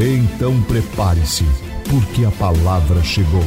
[0.00, 1.42] Então prepare-se,
[1.90, 3.42] porque a palavra chegou.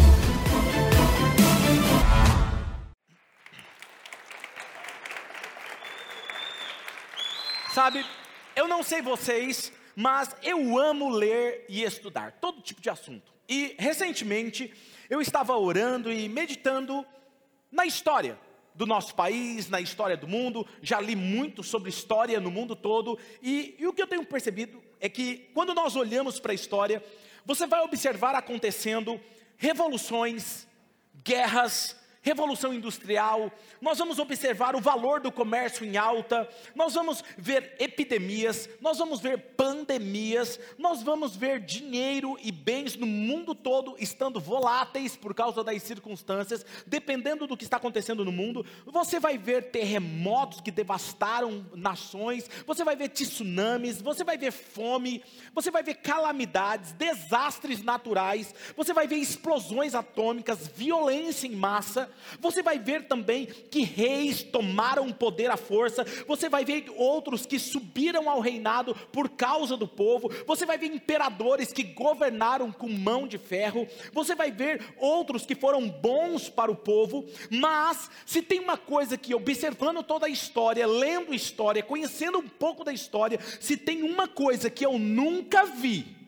[7.73, 8.05] Sabe,
[8.53, 13.31] eu não sei vocês, mas eu amo ler e estudar todo tipo de assunto.
[13.47, 14.73] E recentemente
[15.09, 17.05] eu estava orando e meditando
[17.71, 18.37] na história
[18.81, 23.15] do nosso país, na história do mundo, já li muito sobre história no mundo todo,
[23.39, 27.03] e, e o que eu tenho percebido é que quando nós olhamos para a história,
[27.45, 29.21] você vai observar acontecendo
[29.55, 30.65] revoluções,
[31.23, 37.75] guerras, revolução industrial, nós vamos observar o valor do comércio em alta, nós vamos ver
[37.79, 44.39] epidemias, nós vamos ver pandemias, nós vamos ver dinheiro e bens no mundo todo estando
[44.39, 48.63] voláteis por causa das circunstâncias, dependendo do que está acontecendo no mundo.
[48.85, 55.23] Você vai ver terremotos que devastaram nações, você vai ver tsunamis, você vai ver fome,
[55.53, 62.61] você vai ver calamidades, desastres naturais, você vai ver explosões atômicas, violência em massa, você
[62.61, 67.59] vai ver também que reis tomaram o poder à força, você vai ver outros que
[67.59, 73.27] subiram ao reinado por causa do povo, você vai ver imperadores que governaram com mão
[73.27, 78.59] de ferro, você vai ver outros que foram bons para o povo, mas se tem
[78.59, 83.77] uma coisa que observando toda a história, lendo história, conhecendo um pouco da história, se
[83.77, 86.21] tem uma coisa que eu nunca vi,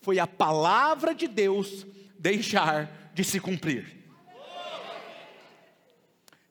[0.00, 1.86] foi a palavra de Deus
[2.18, 4.03] deixar de se cumprir.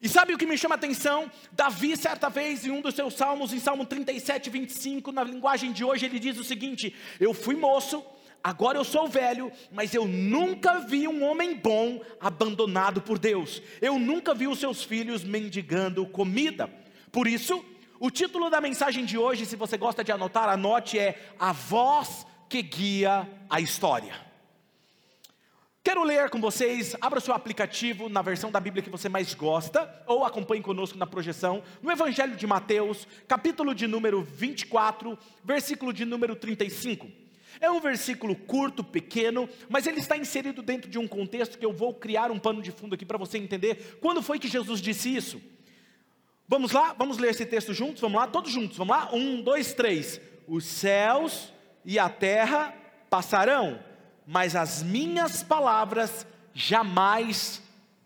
[0.03, 1.31] E sabe o que me chama a atenção?
[1.53, 5.85] Davi, certa vez, em um dos seus salmos, em Salmo 37, 25, na linguagem de
[5.85, 8.03] hoje, ele diz o seguinte: Eu fui moço,
[8.43, 13.61] agora eu sou velho, mas eu nunca vi um homem bom abandonado por Deus.
[13.81, 16.69] Eu nunca vi os seus filhos mendigando comida.
[17.09, 17.63] Por isso,
[17.97, 22.27] o título da mensagem de hoje, se você gosta de anotar, anote é A Voz
[22.49, 24.32] que Guia a História.
[25.83, 29.93] Quero ler com vocês, abra seu aplicativo na versão da Bíblia que você mais gosta,
[30.07, 36.05] ou acompanhe conosco na projeção, no Evangelho de Mateus, capítulo de número 24, versículo de
[36.05, 37.11] número 35.
[37.59, 41.73] É um versículo curto, pequeno, mas ele está inserido dentro de um contexto que eu
[41.73, 45.13] vou criar um pano de fundo aqui para você entender quando foi que Jesus disse
[45.13, 45.41] isso.
[46.47, 46.93] Vamos lá?
[46.97, 47.99] Vamos ler esse texto juntos?
[47.99, 48.25] Vamos lá?
[48.25, 49.09] Todos juntos, vamos lá?
[49.11, 50.21] Um, dois, três.
[50.47, 51.51] Os céus
[51.83, 52.73] e a terra
[53.09, 53.91] passarão
[54.25, 57.61] mas as minhas palavras jamais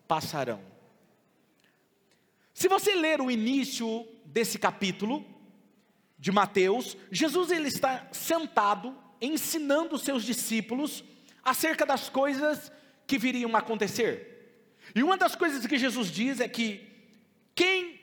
[0.07, 0.61] passarão.
[2.53, 5.25] Se você ler o início desse capítulo
[6.17, 11.03] de Mateus, Jesus ele está sentado ensinando os seus discípulos
[11.44, 12.72] acerca das coisas
[13.05, 14.73] que viriam a acontecer.
[14.95, 16.88] E uma das coisas que Jesus diz é que
[17.53, 17.97] quem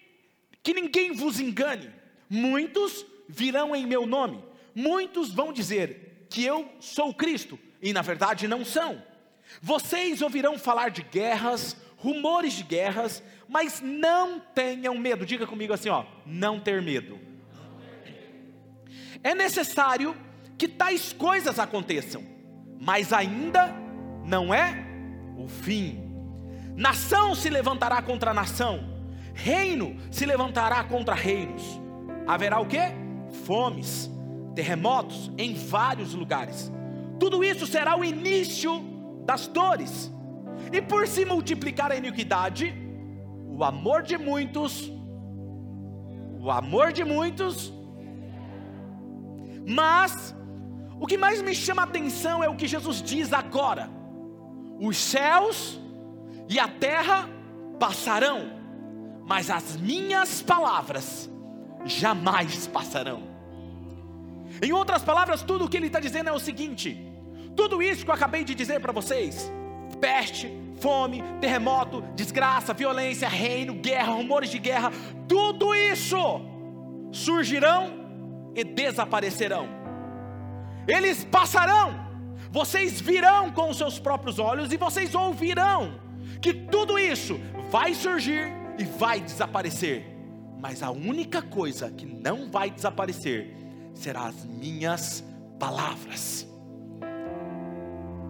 [0.65, 1.93] que ninguém vos engane.
[2.29, 4.43] Muitos virão em meu nome.
[4.75, 9.03] Muitos vão dizer que eu sou Cristo e na verdade não são.
[9.61, 15.27] Vocês ouvirão falar de guerras, rumores de guerras, mas não tenham medo.
[15.27, 17.21] Diga comigo assim, ó, não ter medo.
[19.23, 20.17] É necessário
[20.57, 22.25] que tais coisas aconteçam,
[22.81, 23.75] mas ainda
[24.25, 24.83] não é
[25.37, 26.11] o fim.
[26.75, 28.83] Nação se levantará contra nação,
[29.35, 31.63] reino se levantará contra reinos.
[32.27, 32.81] Haverá o que?
[33.45, 34.11] Fomes,
[34.55, 36.73] terremotos em vários lugares.
[37.19, 38.83] Tudo isso será o início
[39.25, 40.13] das dores.
[40.73, 42.75] E por se multiplicar a iniquidade,
[43.47, 44.91] o amor de muitos,
[46.41, 47.73] o amor de muitos,
[49.67, 50.35] mas
[51.01, 53.91] o que mais me chama a atenção é o que Jesus diz agora:
[54.81, 55.81] os céus
[56.49, 57.29] e a terra
[57.79, 58.51] passarão,
[59.27, 61.31] mas as minhas palavras
[61.85, 63.34] jamais passarão.
[64.63, 66.99] Em outras palavras, tudo o que ele está dizendo é o seguinte:
[67.57, 69.51] tudo isso que eu acabei de dizer para vocês,
[70.01, 74.93] peste, fome, terremoto, desgraça, violência, reino, guerra, rumores de guerra,
[75.29, 76.41] tudo isso
[77.13, 79.69] surgirão e desaparecerão.
[80.87, 81.95] Eles passarão,
[82.51, 86.01] vocês virão com os seus próprios olhos e vocês ouvirão
[86.41, 87.41] que tudo isso
[87.71, 90.05] vai surgir e vai desaparecer.
[90.61, 93.64] Mas a única coisa que não vai desaparecer
[93.95, 95.25] serão as minhas
[95.59, 96.47] palavras.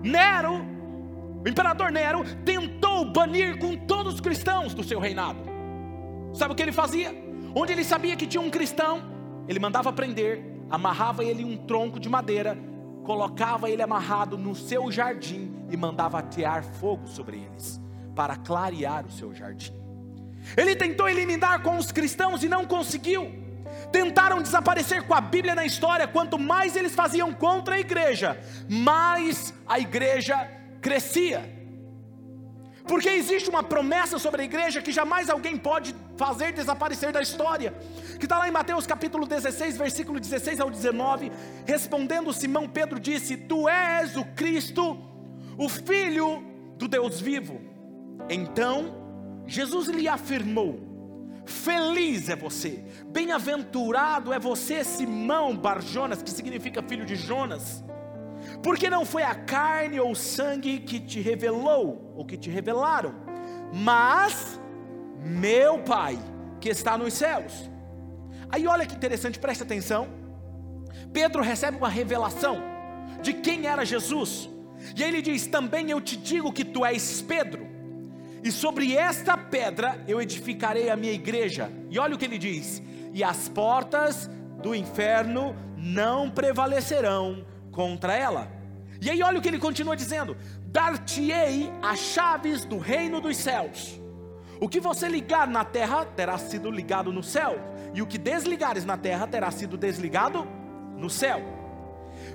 [0.03, 0.65] Nero,
[1.45, 5.41] o imperador Nero, tentou banir com todos os cristãos do seu reinado.
[6.33, 7.15] Sabe o que ele fazia?
[7.55, 9.03] Onde ele sabia que tinha um cristão,
[9.49, 12.59] ele mandava prender, amarrava ele em um tronco de madeira,
[13.05, 17.81] colocava ele amarrado no seu jardim e mandava atear fogo sobre eles,
[18.15, 19.75] para clarear o seu jardim.
[20.57, 23.44] Ele tentou eliminar com os cristãos e não conseguiu.
[23.91, 26.07] Tentaram desaparecer com a Bíblia na história.
[26.07, 28.39] Quanto mais eles faziam contra a igreja,
[28.69, 30.49] mais a igreja
[30.81, 31.55] crescia.
[32.87, 37.75] Porque existe uma promessa sobre a igreja que jamais alguém pode fazer desaparecer da história.
[38.19, 41.33] Que está lá em Mateus capítulo 16, versículo 16 ao 19.
[41.65, 44.99] Respondendo Simão, Pedro disse: Tu és o Cristo,
[45.57, 46.45] o Filho
[46.77, 47.59] do Deus vivo.
[48.29, 50.94] Então Jesus lhe afirmou:
[51.47, 57.85] Feliz é você, bem-aventurado é você, Simão Barjonas, que significa filho de Jonas,
[58.63, 63.15] porque não foi a carne ou o sangue que te revelou, ou que te revelaram,
[63.75, 64.59] mas
[65.21, 66.19] meu Pai
[66.61, 67.71] que está nos céus.
[68.49, 70.09] Aí olha que interessante, preste atenção.
[71.13, 72.63] Pedro recebe uma revelação
[73.21, 74.49] de quem era Jesus,
[74.97, 77.74] e ele diz: Também eu te digo que tu és Pedro
[78.45, 81.73] e sobre esta pedra eu edificarei a minha igreja.
[81.89, 82.83] E olha o que ele diz:
[83.15, 84.29] e as portas
[84.63, 88.53] do inferno não prevalecerão contra ela.
[89.01, 90.37] E aí olha o que ele continua dizendo:
[90.67, 93.99] dar-te-ei as chaves do reino dos céus.
[94.61, 97.59] O que você ligar na terra terá sido ligado no céu,
[97.95, 100.47] e o que desligares na terra terá sido desligado
[100.99, 101.41] no céu.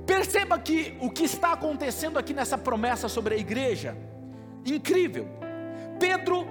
[0.07, 3.95] Perceba que o que está acontecendo aqui nessa promessa sobre a igreja,
[4.65, 5.38] incrível.
[5.99, 6.47] Pedro,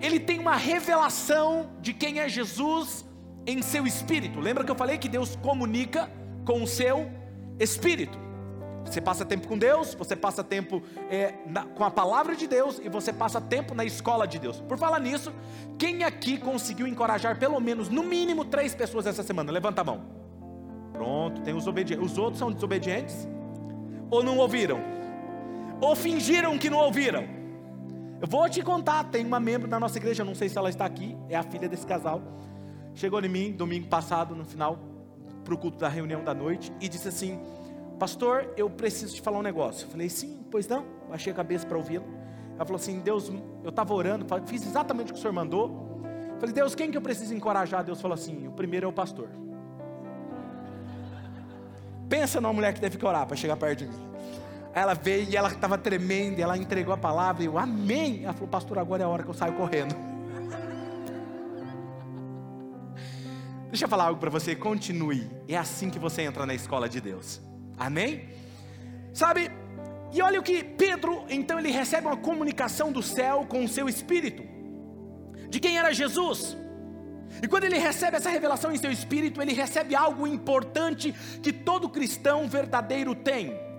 [0.00, 3.04] ele tem uma revelação de quem é Jesus
[3.46, 4.40] em seu espírito.
[4.40, 6.10] Lembra que eu falei que Deus comunica
[6.44, 7.10] com o seu
[7.58, 8.18] espírito?
[8.84, 12.80] Você passa tempo com Deus, você passa tempo é, na, com a palavra de Deus
[12.82, 14.60] e você passa tempo na escola de Deus.
[14.60, 15.32] Por falar nisso,
[15.78, 19.52] quem aqui conseguiu encorajar pelo menos, no mínimo, três pessoas essa semana?
[19.52, 20.02] Levanta a mão.
[20.92, 22.04] Pronto, tem os obedientes.
[22.04, 23.28] Os outros são desobedientes?
[24.10, 24.80] Ou não ouviram?
[25.80, 27.39] Ou fingiram que não ouviram?
[28.20, 30.84] Eu vou te contar, tem uma membro da nossa igreja, não sei se ela está
[30.84, 32.20] aqui, é a filha desse casal.
[32.94, 34.78] Chegou em mim domingo passado, no final,
[35.42, 37.40] para o culto da reunião da noite, e disse assim:
[37.98, 39.86] Pastor, eu preciso te falar um negócio.
[39.86, 40.84] Eu falei, sim, pois não.
[41.08, 42.04] Baixei a cabeça para ouvi-lo.
[42.56, 43.32] Ela falou assim: Deus,
[43.62, 46.02] eu estava orando, fiz exatamente o que o senhor mandou.
[46.34, 47.82] Eu falei, Deus, quem que eu preciso encorajar?
[47.82, 49.30] Deus falou assim: o primeiro é o pastor.
[52.06, 54.09] Pensa numa mulher que teve que orar para chegar perto de mim.
[54.72, 58.22] Ela veio e ela estava tremendo, ela entregou a palavra, e eu, amém.
[58.24, 59.94] Ela falou, pastor, agora é a hora que eu saio correndo.
[63.68, 65.28] Deixa eu falar algo para você, continue.
[65.48, 67.40] É assim que você entra na escola de Deus.
[67.76, 68.28] Amém?
[69.12, 69.50] Sabe?
[70.12, 73.88] E olha o que Pedro, então ele recebe uma comunicação do céu com o seu
[73.88, 74.44] espírito.
[75.48, 76.56] De quem era Jesus?
[77.42, 81.12] E quando ele recebe essa revelação em seu espírito, ele recebe algo importante
[81.42, 83.69] que todo cristão verdadeiro tem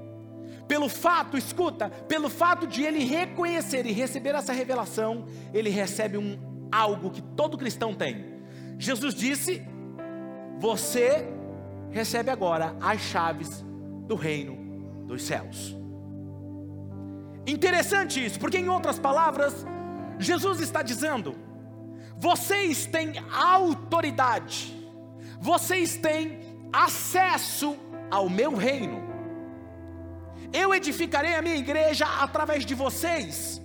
[0.71, 6.39] pelo fato, escuta, pelo fato de ele reconhecer e receber essa revelação, ele recebe um
[6.71, 8.41] algo que todo cristão tem.
[8.79, 9.61] Jesus disse:
[10.59, 11.27] Você
[11.89, 13.65] recebe agora as chaves
[14.07, 14.55] do reino
[15.07, 15.75] dos céus.
[17.45, 19.65] Interessante isso, porque em outras palavras,
[20.19, 21.35] Jesus está dizendo:
[22.15, 24.73] vocês têm autoridade,
[25.37, 26.39] vocês têm
[26.71, 27.75] acesso
[28.09, 29.10] ao meu reino.
[30.53, 33.61] Eu edificarei a minha igreja através de vocês.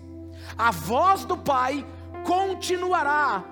[0.56, 1.84] A voz do Pai
[2.24, 3.44] continuará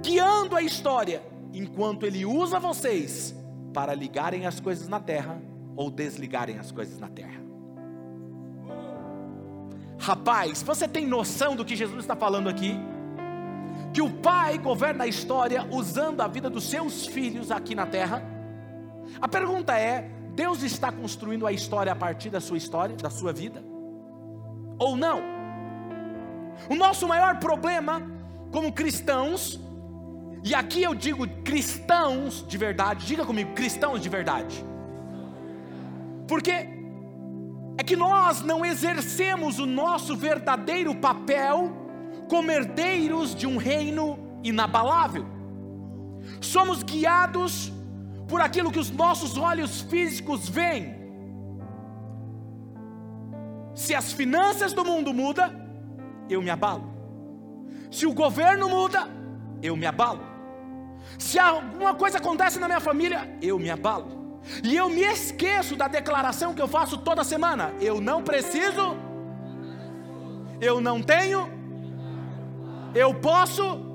[0.00, 3.34] guiando a história, enquanto Ele usa vocês
[3.72, 5.40] para ligarem as coisas na terra
[5.76, 7.40] ou desligarem as coisas na terra.
[9.98, 12.74] Rapaz, você tem noção do que Jesus está falando aqui?
[13.92, 18.22] Que o Pai governa a história usando a vida dos seus filhos aqui na terra?
[19.20, 23.32] A pergunta é: Deus está construindo a história a partir da sua história, da sua
[23.32, 23.60] vida?
[24.78, 25.20] Ou não?
[26.70, 28.00] O nosso maior problema
[28.52, 29.60] como cristãos,
[30.44, 34.64] e aqui eu digo cristãos de verdade, diga comigo, cristãos de verdade.
[36.28, 36.52] Porque
[37.76, 41.72] é que nós não exercemos o nosso verdadeiro papel
[42.28, 45.26] como herdeiros de um reino inabalável.
[46.40, 47.72] Somos guiados
[48.28, 50.96] por aquilo que os nossos olhos físicos veem.
[53.74, 55.50] Se as finanças do mundo mudam,
[56.28, 56.92] eu me abalo.
[57.90, 59.08] Se o governo muda,
[59.62, 60.20] eu me abalo.
[61.18, 64.40] Se alguma coisa acontece na minha família, eu me abalo.
[64.62, 68.96] E eu me esqueço da declaração que eu faço toda semana: eu não preciso,
[70.60, 71.48] eu não tenho,
[72.94, 73.87] eu posso.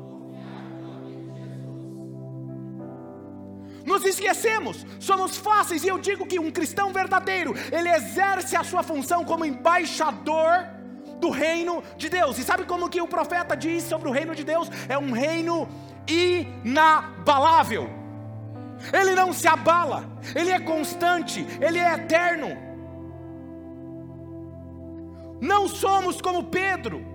[3.85, 8.81] Nos esquecemos, somos fáceis, e eu digo que um cristão verdadeiro, ele exerce a sua
[8.81, 10.65] função como embaixador
[11.19, 12.37] do reino de Deus.
[12.37, 14.69] E sabe como que o profeta diz sobre o reino de Deus?
[14.87, 15.67] É um reino
[16.07, 17.89] inabalável.
[18.91, 22.57] Ele não se abala, ele é constante, ele é eterno.
[25.39, 27.05] Não somos como Pedro,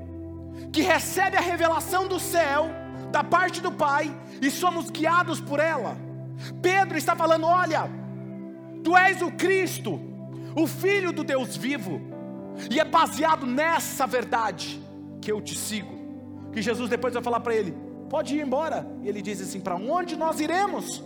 [0.72, 2.70] que recebe a revelação do céu,
[3.10, 6.07] da parte do Pai, e somos guiados por ela.
[6.60, 7.90] Pedro está falando: olha,
[8.82, 10.00] tu és o Cristo,
[10.56, 12.00] o Filho do Deus vivo,
[12.70, 14.80] e é baseado nessa verdade
[15.20, 15.96] que eu te sigo.
[16.52, 17.74] Que Jesus depois vai falar para ele:
[18.08, 18.86] pode ir embora.
[19.02, 21.02] E ele diz assim: para onde nós iremos?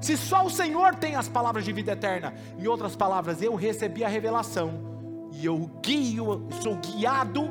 [0.00, 2.34] Se só o Senhor tem as palavras de vida eterna.
[2.58, 4.90] Em outras palavras, eu recebi a revelação
[5.32, 7.50] e eu guio, sou guiado,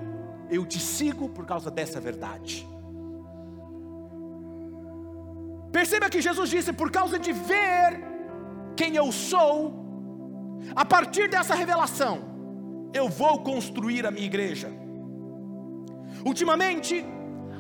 [0.50, 2.68] eu te sigo por causa dessa verdade.
[5.90, 8.00] Perceba que Jesus disse: por causa de ver
[8.78, 9.54] quem eu sou,
[10.76, 12.16] a partir dessa revelação,
[12.94, 14.70] eu vou construir a minha igreja.
[16.24, 17.04] Ultimamente,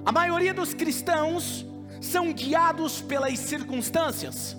[0.05, 1.65] a maioria dos cristãos
[1.99, 4.55] são guiados pelas circunstâncias,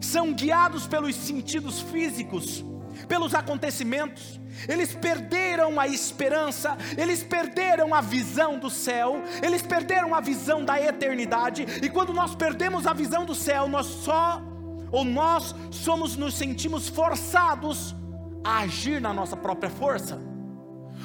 [0.00, 2.64] são guiados pelos sentidos físicos,
[3.08, 10.20] pelos acontecimentos, eles perderam a esperança, eles perderam a visão do céu, eles perderam a
[10.20, 14.42] visão da eternidade, e quando nós perdemos a visão do céu, nós só,
[14.90, 17.94] ou nós somos, nos sentimos forçados
[18.42, 20.18] a agir na nossa própria força,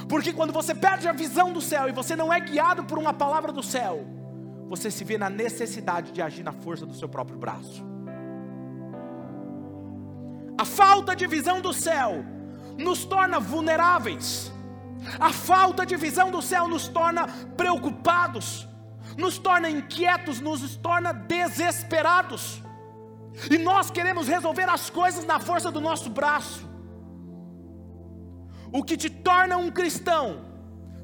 [0.07, 3.13] porque quando você perde a visão do céu e você não é guiado por uma
[3.13, 4.05] palavra do céu,
[4.69, 7.83] você se vê na necessidade de agir na força do seu próprio braço.
[10.59, 12.25] A falta de visão do céu
[12.77, 14.51] nos torna vulneráveis.
[15.17, 18.67] A falta de visão do céu nos torna preocupados,
[19.17, 22.61] nos torna inquietos, nos torna desesperados.
[23.49, 26.67] E nós queremos resolver as coisas na força do nosso braço.
[28.69, 30.41] O que te torna um cristão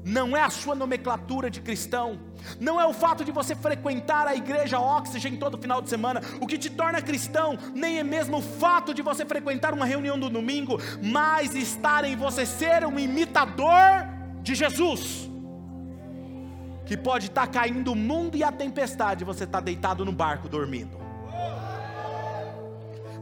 [0.04, 2.20] não é a sua nomenclatura de cristão,
[2.60, 6.46] não é o fato de você frequentar a igreja Oxygen todo final de semana, o
[6.46, 10.30] que te torna cristão, nem é mesmo o fato de você frequentar uma reunião do
[10.30, 14.06] domingo, mas estar em você ser um imitador
[14.42, 15.30] de Jesus.
[16.84, 20.96] Que pode estar caindo o mundo e a tempestade, você está deitado no barco dormindo.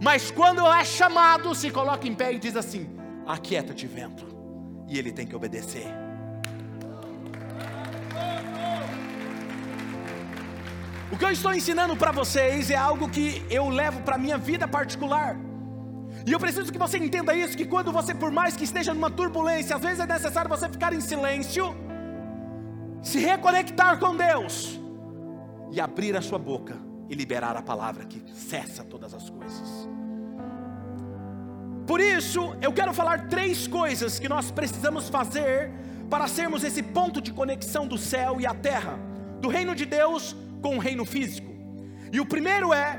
[0.01, 2.95] Mas quando é chamado, se coloca em pé e diz assim:
[3.27, 4.27] Aquieta-te, vento,
[4.87, 6.04] e ele tem que obedecer.
[11.13, 14.39] O que eu estou ensinando para vocês é algo que eu levo para a minha
[14.39, 15.37] vida particular.
[16.27, 19.11] E eu preciso que você entenda isso: que quando você, por mais que esteja numa
[19.11, 21.75] turbulência, às vezes é necessário você ficar em silêncio,
[23.03, 24.81] se reconectar com Deus
[25.71, 26.77] e abrir a sua boca
[27.09, 29.89] e liberar a palavra que cessa todas as coisas.
[31.87, 35.71] Por isso, eu quero falar três coisas que nós precisamos fazer
[36.09, 38.99] para sermos esse ponto de conexão do céu e a terra,
[39.39, 40.35] do reino de Deus
[40.65, 41.53] com o reino físico.
[42.11, 42.99] E o primeiro é: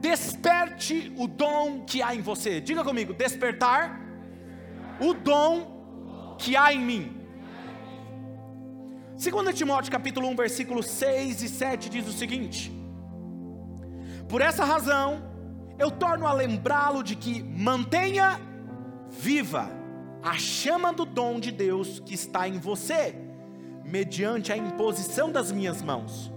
[0.00, 2.60] desperte o dom que há em você.
[2.60, 4.00] Diga comigo: despertar
[5.00, 7.20] o dom que há em mim.
[9.12, 12.72] 2 Timóteo capítulo 1, versículo 6 e 7 diz o seguinte:
[14.28, 15.22] Por essa razão,
[15.78, 18.40] eu torno a lembrá-lo de que mantenha
[19.08, 19.70] viva
[20.20, 23.14] a chama do dom de Deus que está em você,
[23.84, 26.33] mediante a imposição das minhas mãos.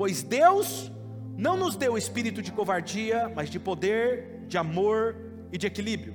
[0.00, 0.90] Pois Deus
[1.36, 5.14] não nos deu espírito de covardia, mas de poder, de amor
[5.52, 6.14] e de equilíbrio.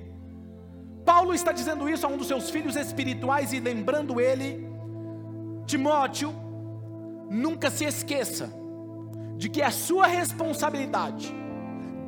[1.04, 4.68] Paulo está dizendo isso a um dos seus filhos espirituais e lembrando ele,
[5.66, 6.34] Timóteo,
[7.30, 8.52] nunca se esqueça
[9.36, 11.32] de que é sua responsabilidade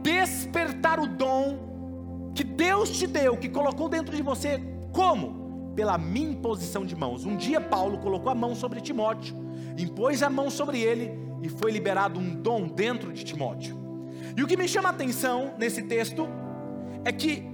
[0.02, 4.61] despertar o dom que Deus te deu, que colocou dentro de você,
[4.92, 5.73] como?
[5.76, 7.25] Pela minha imposição de mãos.
[7.25, 9.37] Um dia Paulo colocou a mão sobre Timóteo,
[9.78, 13.76] impôs a mão sobre ele e foi liberado um dom dentro de Timóteo.
[14.37, 16.28] E o que me chama a atenção nesse texto
[17.04, 17.45] é que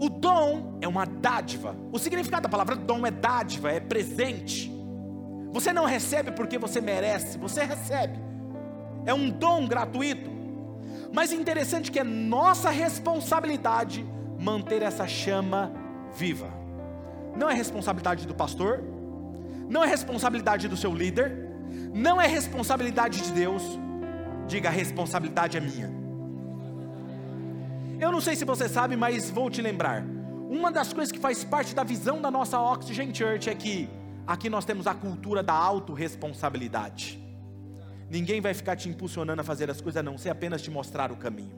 [0.00, 1.76] o dom é uma dádiva.
[1.92, 4.72] O significado da palavra dom é dádiva, é presente.
[5.52, 8.18] Você não recebe porque você merece, você recebe.
[9.06, 10.30] É um dom gratuito.
[11.12, 14.04] Mas é interessante que é nossa responsabilidade
[14.38, 15.72] manter essa chama
[16.16, 16.48] viva.
[17.36, 18.82] Não é responsabilidade do pastor,
[19.68, 21.53] não é responsabilidade do seu líder,
[21.94, 23.62] não é responsabilidade de Deus,
[24.48, 25.88] diga a responsabilidade é minha.
[28.00, 30.04] Eu não sei se você sabe, mas vou te lembrar.
[30.50, 33.88] Uma das coisas que faz parte da visão da nossa Oxygen Church é que
[34.26, 37.22] aqui nós temos a cultura da autorresponsabilidade.
[38.10, 41.12] Ninguém vai ficar te impulsionando a fazer as coisas, a não ser apenas te mostrar
[41.12, 41.52] o caminho.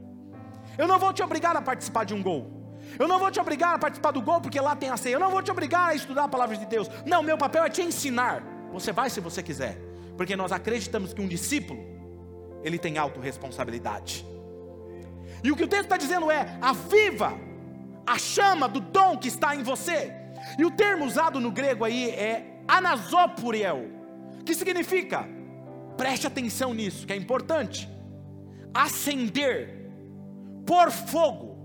[0.76, 2.50] Eu não vou te obrigar a participar de um gol.
[2.98, 5.14] Eu não vou te obrigar a participar do gol porque lá tem a ceia.
[5.14, 6.90] Eu não vou te obrigar a estudar a palavra de Deus.
[7.06, 8.42] Não, meu papel é te ensinar.
[8.72, 9.85] Você vai se você quiser.
[10.16, 11.80] Porque nós acreditamos que um discípulo,
[12.62, 14.24] ele tem autorresponsabilidade.
[15.44, 17.38] E o que o texto está dizendo é: aviva
[18.06, 20.12] a chama do dom que está em você.
[20.58, 23.86] E o termo usado no grego aí é anasopuriel,
[24.44, 25.28] que significa,
[25.96, 27.88] preste atenção nisso, que é importante,
[28.72, 29.90] acender,
[30.64, 31.56] pôr fogo,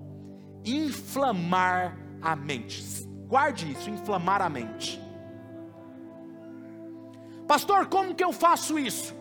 [0.65, 3.07] inflamar a mente.
[3.27, 5.01] Guarde isso, inflamar a mente.
[7.51, 9.13] Pastor, como que eu faço isso?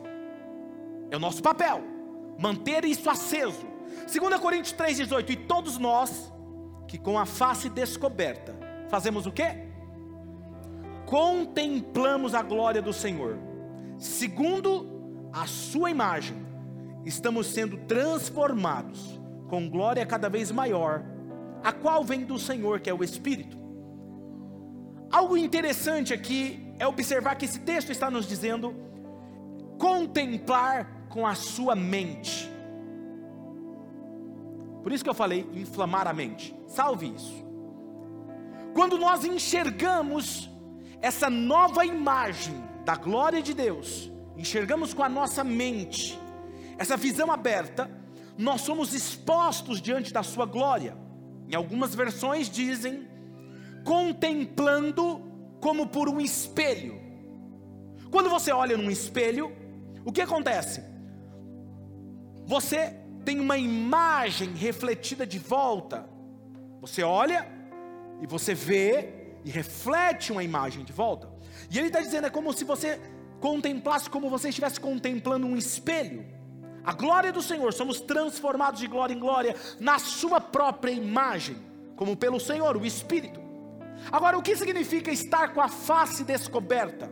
[1.11, 1.83] É o nosso papel,
[2.39, 3.67] manter isso aceso.
[4.07, 6.33] 2 Coríntios 3,18: E todos nós,
[6.87, 8.55] que com a face descoberta,
[8.89, 9.67] fazemos o quê?
[11.07, 13.37] Contemplamos a glória do Senhor,
[13.99, 16.37] segundo a Sua imagem,
[17.05, 21.03] estamos sendo transformados com glória cada vez maior,
[21.65, 23.59] a qual vem do Senhor, que é o Espírito.
[25.11, 28.75] Algo interessante aqui é observar que esse texto está nos dizendo
[29.79, 32.51] contemplar com a sua mente.
[34.83, 36.57] Por isso que eu falei inflamar a mente.
[36.67, 37.45] Salve isso.
[38.73, 40.49] Quando nós enxergamos
[41.03, 46.19] essa nova imagem da glória de Deus, enxergamos com a nossa mente,
[46.79, 47.91] essa visão aberta,
[48.39, 50.97] nós somos expostos diante da sua glória.
[51.47, 53.07] Em algumas versões dizem
[53.85, 55.30] contemplando
[55.61, 57.01] como por um espelho.
[58.11, 59.53] Quando você olha num espelho,
[60.05, 60.83] o que acontece?
[62.47, 66.09] Você tem uma imagem refletida de volta.
[66.81, 67.47] Você olha
[68.21, 71.31] e você vê e reflete uma imagem de volta.
[71.71, 73.01] E ele está dizendo: é como se você
[73.39, 76.27] contemplasse, como você estivesse contemplando um espelho.
[76.83, 81.57] A glória do Senhor, somos transformados de glória em glória na Sua própria imagem,
[81.95, 83.50] como pelo Senhor, o Espírito.
[84.11, 87.11] Agora, o que significa estar com a face descoberta?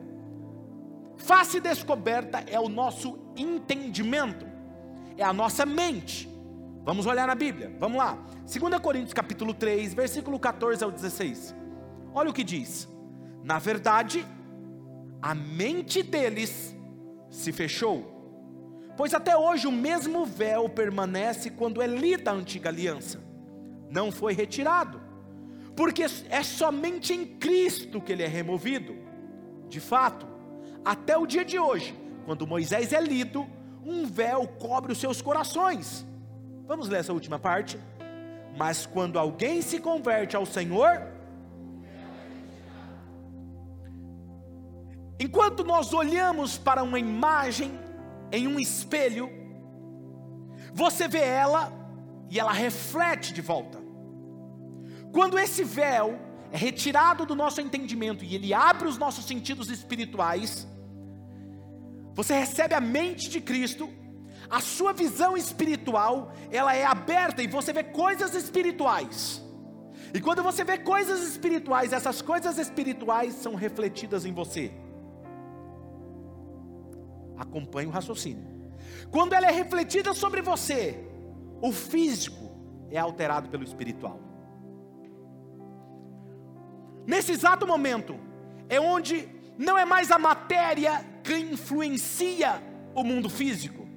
[1.16, 4.48] Face descoberta é o nosso entendimento
[5.18, 6.28] é a nossa mente.
[6.84, 8.16] Vamos olhar na Bíblia, vamos lá.
[8.46, 11.54] 2 Coríntios capítulo 3, versículo 14 ao 16.
[12.14, 12.88] Olha o que diz:
[13.42, 14.24] Na verdade,
[15.20, 16.74] a mente deles
[17.28, 23.20] se fechou, pois até hoje o mesmo véu permanece quando é lida a antiga aliança,
[23.90, 25.00] não foi retirado,
[25.78, 28.96] porque é somente em Cristo que ele é removido.
[29.68, 30.26] De fato,
[30.84, 33.46] até o dia de hoje, quando Moisés é lido,
[33.84, 36.04] um véu cobre os seus corações.
[36.66, 37.78] Vamos ler essa última parte.
[38.56, 41.00] Mas quando alguém se converte ao Senhor,
[45.20, 47.70] enquanto nós olhamos para uma imagem
[48.32, 49.30] em um espelho,
[50.74, 51.72] você vê ela
[52.28, 53.77] e ela reflete de volta.
[55.12, 56.18] Quando esse véu
[56.50, 60.66] é retirado do nosso entendimento e ele abre os nossos sentidos espirituais,
[62.14, 63.88] você recebe a mente de Cristo,
[64.50, 69.44] a sua visão espiritual, ela é aberta e você vê coisas espirituais.
[70.12, 74.72] E quando você vê coisas espirituais, essas coisas espirituais são refletidas em você.
[77.36, 78.46] Acompanhe o raciocínio.
[79.10, 81.06] Quando ela é refletida sobre você,
[81.60, 82.50] o físico
[82.90, 84.27] é alterado pelo espiritual.
[87.08, 88.20] Nesse exato momento,
[88.68, 92.62] é onde não é mais a matéria que influencia
[92.94, 93.88] o mundo físico,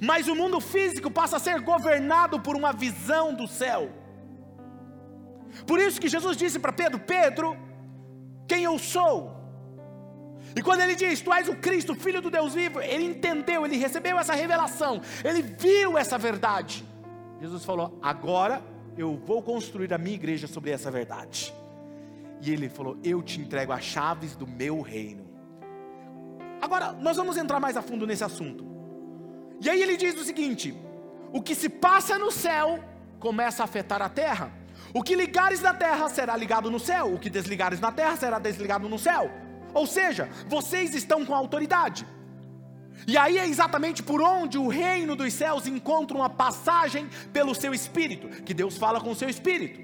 [0.00, 3.90] mas o mundo físico passa a ser governado por uma visão do céu.
[5.66, 7.56] Por isso que Jesus disse para Pedro: Pedro,
[8.46, 9.36] quem eu sou?
[10.54, 13.76] E quando ele diz, Tu és o Cristo, filho do Deus vivo, ele entendeu, ele
[13.76, 16.86] recebeu essa revelação, ele viu essa verdade.
[17.40, 18.62] Jesus falou: Agora
[18.96, 21.52] eu vou construir a minha igreja sobre essa verdade.
[22.40, 25.28] E ele falou: Eu te entrego as chaves do meu reino.
[26.60, 28.64] Agora, nós vamos entrar mais a fundo nesse assunto.
[29.60, 30.74] E aí ele diz o seguinte:
[31.32, 32.82] O que se passa no céu
[33.18, 34.52] começa a afetar a terra.
[34.94, 37.14] O que ligares na terra será ligado no céu.
[37.14, 39.30] O que desligares na terra será desligado no céu.
[39.72, 42.06] Ou seja, vocês estão com autoridade.
[43.06, 47.72] E aí é exatamente por onde o reino dos céus encontra uma passagem pelo seu
[47.72, 49.80] espírito, que Deus fala com o seu espírito.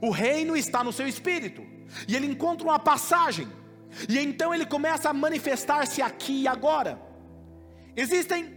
[0.00, 1.77] O reino está no seu espírito.
[2.06, 3.48] E ele encontra uma passagem.
[4.08, 7.00] E então ele começa a manifestar-se aqui e agora.
[7.96, 8.56] Existem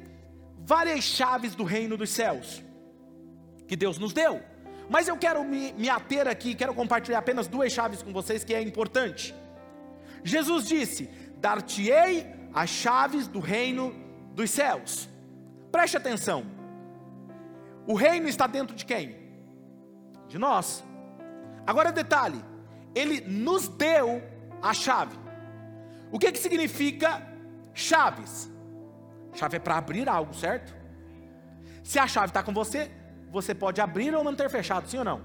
[0.57, 2.63] várias chaves do reino dos céus
[3.67, 4.41] que Deus nos deu.
[4.89, 8.53] Mas eu quero me, me ater aqui, quero compartilhar apenas duas chaves com vocês que
[8.53, 9.33] é importante.
[10.23, 13.95] Jesus disse: Dar-te-ei as chaves do reino
[14.33, 15.09] dos céus.
[15.71, 16.45] Preste atenção.
[17.87, 19.15] O reino está dentro de quem?
[20.27, 20.83] De nós.
[21.65, 22.43] Agora detalhe,
[22.93, 24.21] ele nos deu
[24.61, 25.17] a chave.
[26.11, 27.25] O que que significa
[27.73, 28.51] chaves?
[29.33, 30.75] Chave é para abrir algo, certo?
[31.83, 32.91] Se a chave está com você,
[33.31, 35.21] você pode abrir ou manter fechado, sim ou não?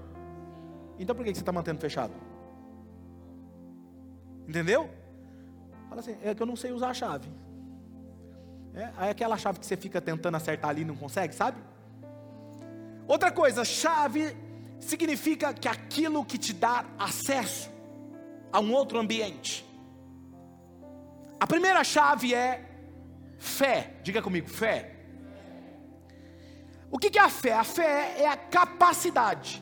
[0.97, 2.13] Então por que você está mantendo fechado?
[4.47, 4.89] Entendeu?
[5.89, 7.29] Fala assim, é que eu não sei usar a chave.
[8.73, 11.57] É, é aquela chave que você fica tentando acertar ali e não consegue, sabe?
[13.07, 14.35] Outra coisa, chave
[14.79, 17.69] significa que aquilo que te dá acesso
[18.51, 19.65] a um outro ambiente.
[21.39, 22.63] A primeira chave é
[23.37, 23.95] fé.
[24.03, 24.95] Diga comigo, fé.
[26.89, 27.53] O que é a fé?
[27.53, 29.61] A fé é a capacidade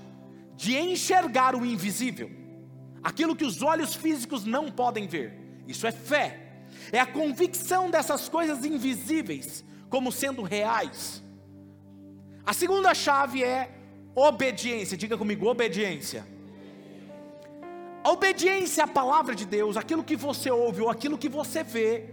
[0.56, 2.32] de enxergar o invisível,
[3.04, 5.38] aquilo que os olhos físicos não podem ver.
[5.68, 6.42] Isso é fé.
[6.92, 11.24] É a convicção dessas coisas invisíveis como sendo reais.
[12.46, 13.75] A segunda chave é
[14.16, 14.98] obediência.
[14.98, 16.26] Diga comigo, obediência.
[18.04, 22.10] A obediência à palavra de Deus, aquilo que você ouve ou aquilo que você vê,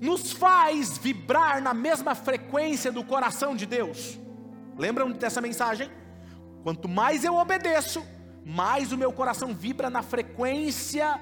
[0.00, 4.18] nos faz vibrar na mesma frequência do coração de Deus.
[4.76, 5.90] Lembram dessa mensagem?
[6.62, 8.04] Quanto mais eu obedeço,
[8.44, 11.20] mais o meu coração vibra na frequência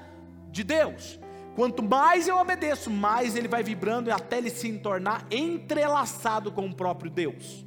[0.49, 1.19] de Deus.
[1.55, 6.75] Quanto mais eu obedeço, mais ele vai vibrando até ele se tornar entrelaçado com o
[6.75, 7.65] próprio Deus.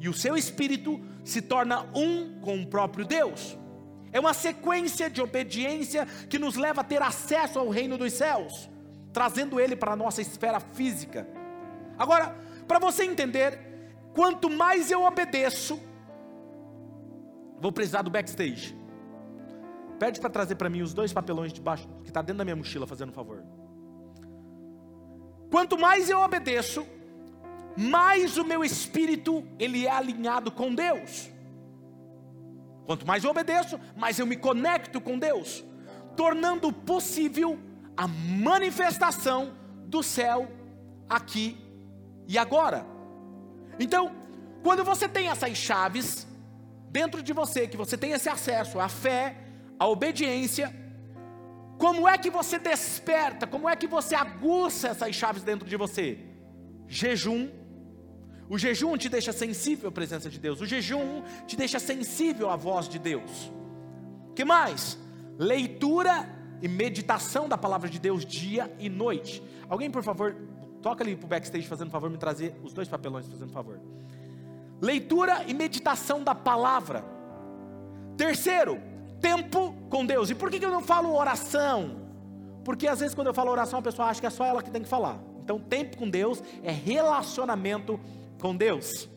[0.00, 3.58] E o seu espírito se torna um com o próprio Deus.
[4.12, 8.68] É uma sequência de obediência que nos leva a ter acesso ao reino dos céus,
[9.12, 11.28] trazendo ele para a nossa esfera física.
[11.98, 12.34] Agora,
[12.66, 13.68] para você entender
[14.18, 15.80] Quanto mais eu obedeço,
[17.60, 18.76] vou precisar do backstage.
[19.96, 22.56] Pede para trazer para mim os dois papelões de baixo, que está dentro da minha
[22.56, 23.44] mochila, fazendo um favor.
[25.52, 26.84] Quanto mais eu obedeço,
[27.76, 31.30] mais o meu espírito ele é alinhado com Deus.
[32.86, 35.62] Quanto mais eu obedeço, mais eu me conecto com Deus,
[36.16, 37.58] tornando possível
[37.96, 39.52] a manifestação
[39.86, 40.50] do céu
[41.08, 41.58] aqui
[42.26, 42.86] e agora.
[43.78, 44.14] Então,
[44.62, 46.26] quando você tem essas chaves
[46.90, 49.36] dentro de você, que você tem esse acesso à fé,
[49.78, 50.74] à obediência,
[51.78, 56.18] como é que você desperta, como é que você aguça essas chaves dentro de você?
[56.88, 57.48] Jejum.
[58.48, 60.60] O jejum te deixa sensível à presença de Deus.
[60.60, 63.52] O jejum te deixa sensível à voz de Deus.
[64.34, 64.98] Que mais?
[65.38, 66.28] Leitura
[66.62, 69.42] e meditação da palavra de Deus dia e noite.
[69.68, 70.34] Alguém, por favor,
[70.82, 73.80] Toca ali pro backstage fazendo favor, me trazer os dois papelões fazendo favor.
[74.80, 77.04] Leitura e meditação da palavra.
[78.16, 78.80] Terceiro,
[79.20, 80.30] tempo com Deus.
[80.30, 82.06] E por que eu não falo oração?
[82.64, 84.70] Porque às vezes quando eu falo oração, a pessoa acha que é só ela que
[84.70, 85.18] tem que falar.
[85.42, 87.98] Então, tempo com Deus é relacionamento
[88.38, 89.08] com Deus.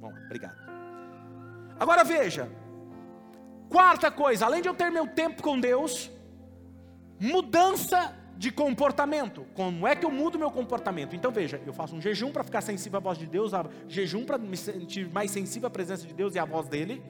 [0.00, 0.56] Bom, obrigado.
[1.78, 2.50] Agora veja.
[3.68, 6.10] Quarta coisa, além de eu ter meu tempo com Deus,
[7.18, 9.46] mudança de comportamento.
[9.54, 11.16] Como é que eu mudo meu comportamento?
[11.16, 13.52] Então veja, eu faço um jejum para ficar sensível à voz de Deus,
[13.88, 17.02] jejum para me sentir mais sensível à presença de Deus e à voz dele.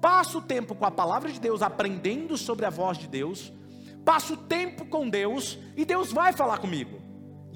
[0.00, 3.52] Passo tempo com a palavra de Deus, aprendendo sobre a voz de Deus.
[4.04, 7.07] Passo tempo com Deus e Deus vai falar comigo.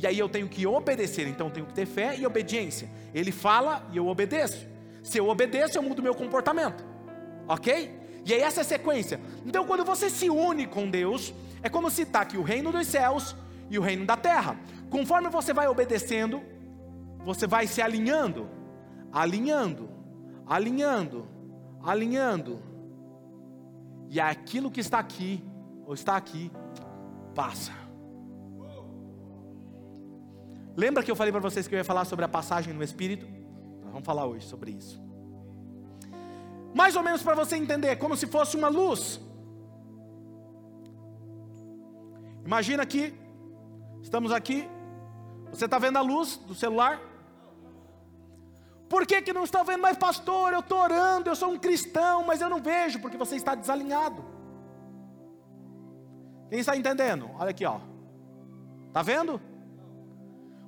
[0.03, 2.91] E aí eu tenho que obedecer, então eu tenho que ter fé e obediência.
[3.15, 4.67] Ele fala e eu obedeço.
[5.01, 6.85] Se eu obedeço, eu mudo meu comportamento.
[7.47, 8.01] OK?
[8.27, 9.21] E aí essa é a sequência.
[9.47, 12.89] Então quando você se une com Deus, é como se está aqui o reino dos
[12.89, 13.37] céus
[13.71, 14.59] e o reino da terra.
[14.91, 16.43] Conforme você vai obedecendo,
[17.25, 18.51] você vai se alinhando,
[19.13, 19.89] alinhando,
[20.45, 21.29] alinhando,
[21.81, 22.61] alinhando.
[24.11, 25.45] E aquilo que está aqui,
[25.87, 26.51] ou está aqui,
[27.37, 27.82] passa.
[30.77, 33.27] Lembra que eu falei para vocês que eu ia falar sobre a passagem no Espírito?
[33.83, 35.01] Nós vamos falar hoje sobre isso.
[36.75, 39.21] Mais ou menos para você entender, como se fosse uma luz.
[42.45, 43.15] Imagina que
[44.03, 44.69] estamos aqui,
[45.51, 47.01] você está vendo a luz do celular?
[48.89, 50.53] Por que, que não está vendo mais, pastor?
[50.53, 54.25] Eu estou orando, eu sou um cristão, mas eu não vejo, porque você está desalinhado.
[56.51, 57.31] Quem está entendendo?
[57.39, 57.81] Olha aqui, ó.
[58.89, 59.41] Está vendo?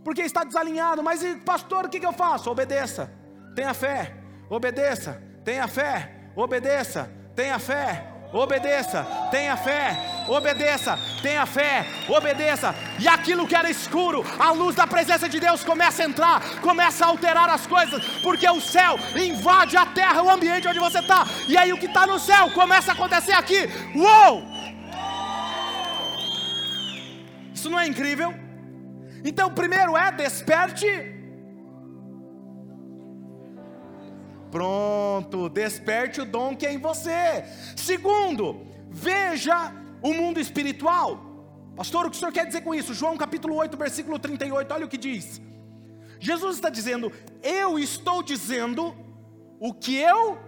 [0.04, 2.50] Porque está desalinhado, mas pastor, o que, que eu faço?
[2.50, 3.10] Obedeça,
[3.56, 4.14] tenha fé,
[4.50, 10.98] obedeça, tenha fé, obedeça, tenha fé, obedeça, tenha fé, obedeça.
[11.22, 12.74] Tenha fé, obedeça.
[12.98, 17.04] E aquilo que era escuro, a luz da presença de Deus começa a entrar, começa
[17.04, 21.24] a alterar as coisas, porque o céu invade a terra, o ambiente onde você está.
[21.48, 23.68] E aí o que está no céu começa a acontecer aqui.
[23.94, 24.42] Uou!
[27.54, 28.43] Isso não é incrível?
[29.24, 30.86] Então, primeiro é desperte.
[34.50, 37.44] Pronto, desperte o dom que é em você.
[37.74, 41.18] Segundo, veja o mundo espiritual.
[41.74, 42.94] Pastor, o que o senhor quer dizer com isso?
[42.94, 45.40] João capítulo 8, versículo 38, olha o que diz.
[46.20, 47.10] Jesus está dizendo:
[47.42, 48.94] Eu estou dizendo
[49.58, 50.38] o que eu.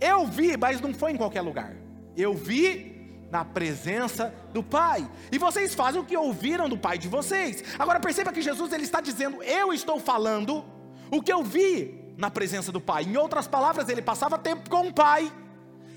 [0.00, 1.76] Eu vi, mas não foi em qualquer lugar.
[2.16, 2.95] Eu vi
[3.30, 5.08] na presença do Pai.
[5.30, 7.62] E vocês fazem o que ouviram do Pai de vocês.
[7.78, 10.64] Agora perceba que Jesus ele está dizendo: Eu estou falando
[11.10, 13.04] o que eu vi na presença do Pai.
[13.04, 15.32] Em outras palavras, ele passava tempo com o Pai.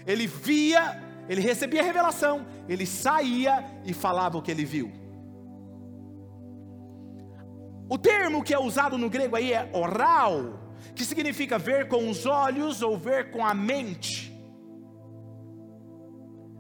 [0.05, 4.91] Ele via, ele recebia revelação, ele saía e falava o que ele viu.
[7.87, 10.59] O termo que é usado no grego aí é oral,
[10.95, 14.28] que significa ver com os olhos ou ver com a mente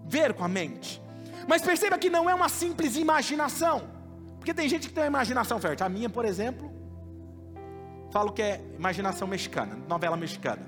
[0.09, 1.01] ver com a mente.
[1.47, 3.87] Mas perceba que não é uma simples imaginação.
[4.37, 5.85] Porque tem gente que tem uma imaginação fértil.
[5.85, 6.71] A minha, por exemplo,
[8.11, 10.65] falo que é imaginação mexicana, novela mexicana.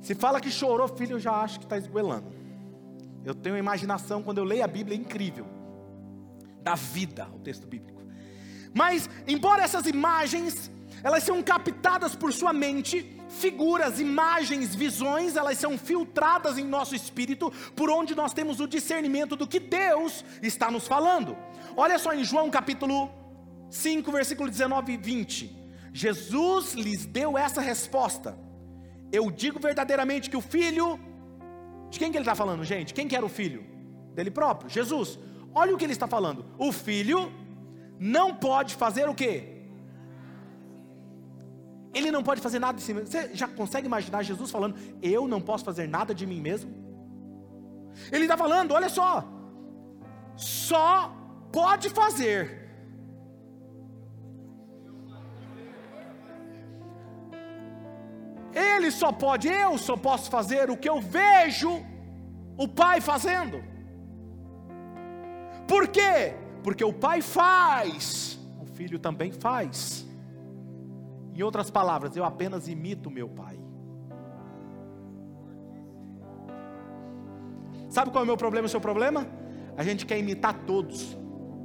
[0.00, 2.30] Se fala que chorou, filho, eu já acho que está esgoelando.
[3.24, 5.46] Eu tenho uma imaginação, quando eu leio a Bíblia, é incrível.
[6.62, 8.02] Da vida, o texto bíblico.
[8.74, 10.70] Mas, embora essas imagens,
[11.04, 17.52] elas são captadas por sua mente, figuras, imagens, visões, elas são filtradas em nosso espírito,
[17.76, 21.36] por onde nós temos o discernimento do que Deus está nos falando.
[21.76, 23.10] Olha só em João capítulo
[23.68, 25.54] 5, versículo 19 e 20.
[25.92, 28.36] Jesus lhes deu essa resposta.
[29.12, 30.98] Eu digo verdadeiramente que o filho.
[31.90, 32.94] De quem que ele está falando, gente?
[32.94, 33.62] Quem que era o filho?
[34.14, 35.18] Dele próprio, Jesus.
[35.54, 36.46] Olha o que ele está falando.
[36.58, 37.30] O filho
[38.00, 39.53] não pode fazer o quê?
[41.94, 43.08] Ele não pode fazer nada de si mesmo.
[43.08, 46.70] Você já consegue imaginar Jesus falando: Eu não posso fazer nada de mim mesmo?
[48.10, 49.24] Ele está falando: Olha só,
[50.36, 51.14] só
[51.52, 52.64] pode fazer.
[58.52, 61.84] Ele só pode, eu só posso fazer o que eu vejo
[62.56, 63.62] o Pai fazendo.
[65.66, 66.34] Por quê?
[66.62, 70.06] Porque o Pai faz, o Filho também faz.
[71.34, 73.58] Em outras palavras, eu apenas imito meu pai.
[77.88, 79.26] Sabe qual é o meu problema e o seu problema?
[79.76, 81.16] A gente quer imitar todos,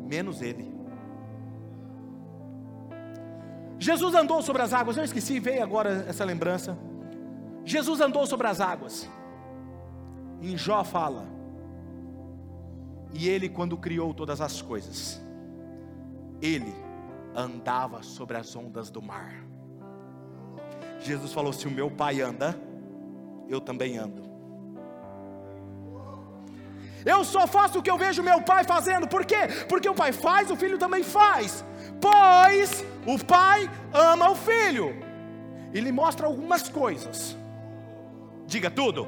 [0.07, 0.73] menos ele.
[3.77, 6.77] Jesus andou sobre as águas, eu esqueci, veio agora essa lembrança.
[7.63, 9.09] Jesus andou sobre as águas.
[10.41, 11.25] Em Jó fala.
[13.13, 15.21] E ele, quando criou todas as coisas,
[16.41, 16.73] ele
[17.35, 19.48] andava sobre as ondas do mar.
[20.99, 22.59] Jesus falou: Se o meu pai anda,
[23.47, 24.29] eu também ando.
[27.05, 29.47] Eu só faço o que eu vejo meu pai fazendo, por quê?
[29.67, 31.63] Porque o pai faz, o filho também faz.
[32.01, 34.95] Pois o pai ama o filho,
[35.73, 37.37] e lhe mostra algumas coisas.
[38.45, 39.07] Diga tudo,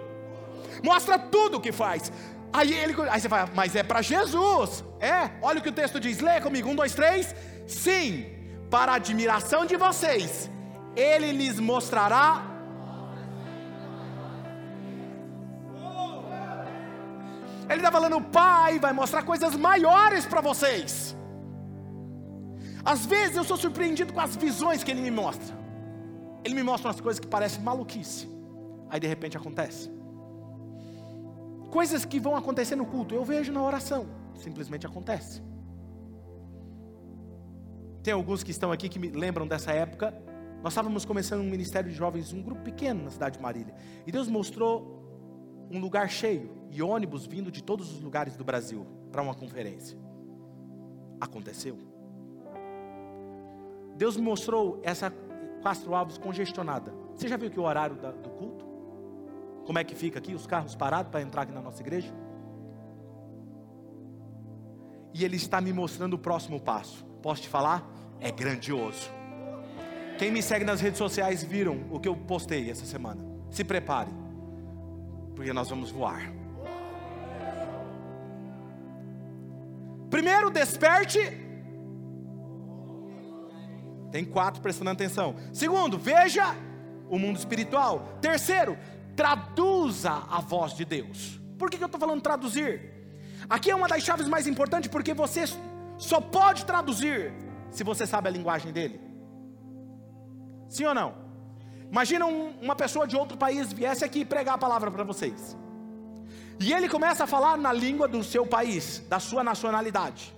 [0.83, 2.11] mostra tudo o que faz.
[2.53, 4.83] Aí, ele, aí você fala, mas é para Jesus.
[4.99, 7.35] É, olha o que o texto diz, lê comigo: um, dois, três.
[7.67, 8.25] Sim,
[8.69, 10.49] para a admiração de vocês,
[10.95, 12.47] ele lhes mostrará.
[17.69, 21.15] Ele está falando, o Pai vai mostrar coisas maiores para vocês.
[22.83, 25.55] Às vezes eu sou surpreendido com as visões que Ele me mostra.
[26.43, 28.27] Ele me mostra umas coisas que parecem maluquice.
[28.89, 29.89] Aí de repente acontece.
[31.69, 34.05] Coisas que vão acontecer no culto, eu vejo na oração.
[34.35, 35.41] Simplesmente acontece.
[38.03, 40.13] Tem alguns que estão aqui que me lembram dessa época
[40.63, 43.73] nós estávamos começando um ministério de jovens, um grupo pequeno na cidade de Marília.
[44.05, 45.01] E Deus mostrou
[45.71, 49.97] um lugar cheio e ônibus vindo de todos os lugares do Brasil para uma conferência.
[51.19, 51.77] Aconteceu.
[53.95, 55.11] Deus mostrou essa
[55.63, 56.93] Castro Alves congestionada.
[57.15, 58.65] Você já viu que o horário da, do culto?
[59.65, 60.33] Como é que fica aqui?
[60.33, 62.13] Os carros parados para entrar aqui na nossa igreja?
[65.13, 67.05] E Ele está me mostrando o próximo passo.
[67.21, 67.87] Posso te falar?
[68.19, 69.20] É grandioso.
[70.21, 73.19] Quem me segue nas redes sociais viram o que eu postei essa semana.
[73.49, 74.11] Se prepare,
[75.35, 76.31] porque nós vamos voar.
[80.11, 81.17] Primeiro, desperte.
[84.11, 85.37] Tem quatro prestando atenção.
[85.51, 86.55] Segundo, veja
[87.09, 88.19] o mundo espiritual.
[88.21, 88.77] Terceiro,
[89.15, 91.41] traduza a voz de Deus.
[91.57, 92.93] Por que, que eu estou falando traduzir?
[93.49, 95.45] Aqui é uma das chaves mais importantes porque você
[95.97, 97.33] só pode traduzir
[97.71, 99.10] se você sabe a linguagem dele.
[100.71, 101.13] Sim ou não?
[101.91, 105.57] Imagina um, uma pessoa de outro país viesse aqui pregar a palavra para vocês.
[106.61, 110.33] E ele começa a falar na língua do seu país, da sua nacionalidade.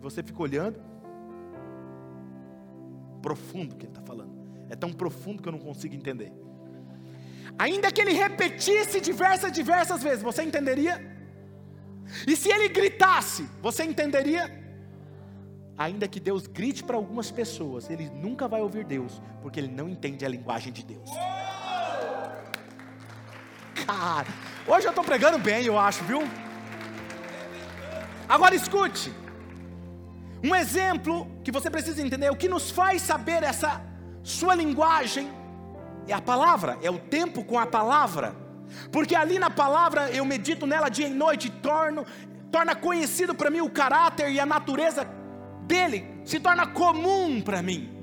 [0.00, 0.80] Você fica olhando.
[3.20, 4.32] Profundo que ele está falando.
[4.70, 6.32] É tão profundo que eu não consigo entender.
[7.58, 10.94] Ainda que ele repetisse diversas, diversas vezes, você entenderia?
[12.26, 14.61] E se ele gritasse, você entenderia?
[15.82, 19.88] Ainda que Deus grite para algumas pessoas, ele nunca vai ouvir Deus, porque ele não
[19.88, 21.10] entende a linguagem de Deus.
[23.84, 24.28] Cara,
[24.64, 26.22] hoje eu estou pregando bem, eu acho, viu?
[28.28, 29.12] Agora escute.
[30.44, 33.82] Um exemplo que você precisa entender, o que nos faz saber essa
[34.22, 35.32] sua linguagem
[36.06, 38.36] é a palavra, é o tempo com a palavra.
[38.92, 42.06] Porque ali na palavra eu medito nela dia e noite, torno,
[42.52, 45.04] torna conhecido para mim o caráter e a natureza
[45.66, 48.02] dele, se torna comum para mim.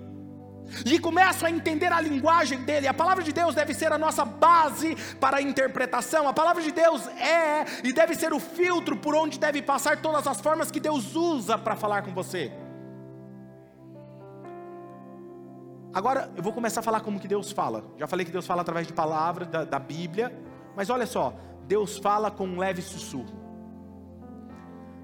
[0.86, 2.88] E começo a entender a linguagem dele.
[2.88, 6.28] A palavra de Deus deve ser a nossa base para a interpretação.
[6.28, 10.28] A palavra de Deus é e deve ser o filtro por onde deve passar todas
[10.28, 12.52] as formas que Deus usa para falar com você.
[15.92, 17.84] Agora eu vou começar a falar como que Deus fala.
[17.98, 20.32] Já falei que Deus fala através de palavras da, da Bíblia,
[20.76, 21.34] mas olha só,
[21.66, 23.49] Deus fala com um leve sussurro.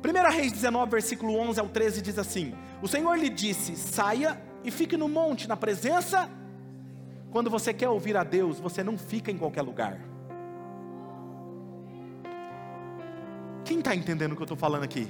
[0.05, 4.69] 1 Reis 19, versículo 11 ao 13 diz assim: O Senhor lhe disse: saia e
[4.69, 6.29] fique no monte, na presença.
[7.31, 9.99] Quando você quer ouvir a Deus, você não fica em qualquer lugar.
[13.63, 15.07] Quem está entendendo o que eu estou falando aqui?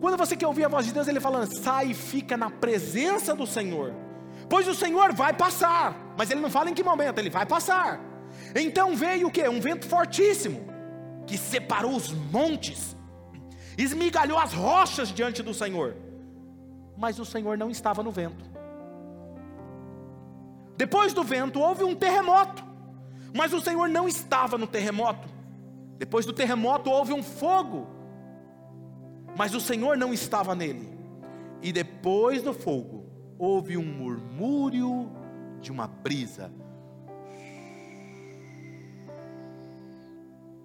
[0.00, 3.34] Quando você quer ouvir a voz de Deus, Ele falando, sai e fica na presença
[3.34, 3.94] do Senhor,
[4.48, 8.00] pois o Senhor vai passar, mas Ele não fala em que momento, Ele vai passar.
[8.54, 9.48] Então veio o que?
[9.48, 10.66] Um vento fortíssimo,
[11.26, 12.95] que separou os montes,
[13.76, 15.96] esmigalhou as rochas diante do Senhor,
[16.96, 18.44] mas o Senhor não estava no vento.
[20.76, 22.64] Depois do vento houve um terremoto,
[23.34, 25.28] mas o Senhor não estava no terremoto.
[25.98, 27.86] Depois do terremoto houve um fogo,
[29.36, 30.96] mas o Senhor não estava nele.
[31.62, 33.06] E depois do fogo,
[33.38, 35.10] houve um murmúrio
[35.60, 36.50] de uma brisa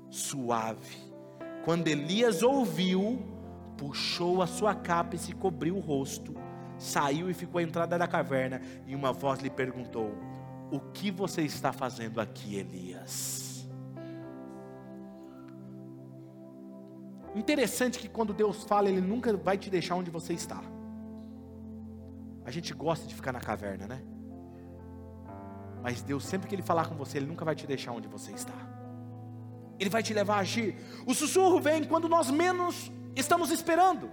[0.09, 1.10] suave.
[1.63, 3.21] Quando Elias ouviu,
[3.77, 6.35] puxou a sua capa e se cobriu o rosto,
[6.77, 10.11] saiu e ficou à entrada da caverna, e uma voz lhe perguntou:
[10.71, 13.69] O que você está fazendo aqui, Elias?
[17.35, 20.61] Interessante que quando Deus fala, Ele nunca vai te deixar onde você está.
[22.43, 24.01] A gente gosta de ficar na caverna, né?
[25.81, 28.31] Mas Deus, sempre que Ele falar com você, Ele nunca vai te deixar onde você
[28.31, 28.70] está.
[29.81, 30.75] Ele vai te levar a agir.
[31.07, 34.11] O sussurro vem quando nós menos estamos esperando.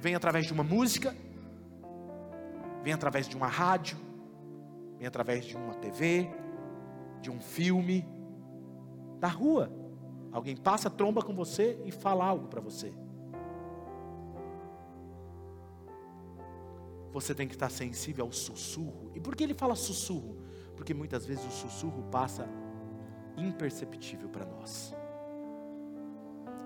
[0.00, 1.14] Vem através de uma música,
[2.82, 3.98] vem através de uma rádio,
[4.96, 6.30] vem através de uma TV,
[7.20, 8.08] de um filme,
[9.20, 9.70] da rua.
[10.32, 12.94] Alguém passa, tromba com você e fala algo para você.
[17.12, 19.12] Você tem que estar sensível ao sussurro.
[19.14, 20.38] E por que ele fala sussurro?
[20.74, 22.48] Porque muitas vezes o sussurro passa
[23.36, 24.94] imperceptível para nós.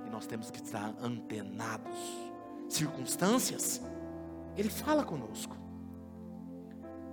[0.07, 1.96] E nós temos que estar antenados.
[2.68, 3.83] Circunstâncias,
[4.57, 5.57] ele fala conosco.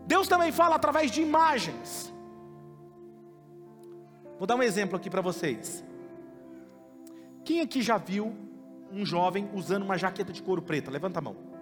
[0.05, 2.13] Deus também fala através de imagens.
[4.37, 5.83] Vou dar um exemplo aqui para vocês.
[7.43, 8.35] Quem aqui já viu
[8.91, 10.91] um jovem usando uma jaqueta de couro preta?
[10.91, 11.54] Levanta a mão.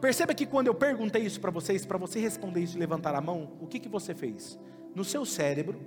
[0.00, 3.20] Perceba que quando eu perguntei isso para vocês, para você responder isso e levantar a
[3.20, 4.58] mão, o que, que você fez?
[4.94, 5.80] No seu cérebro,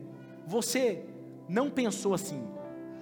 [0.46, 1.06] você
[1.48, 2.44] não pensou assim,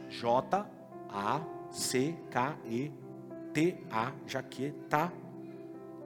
[0.09, 0.65] J,
[1.09, 1.41] A,
[1.71, 2.91] C, K, E,
[3.53, 5.11] T, A, jaqueta,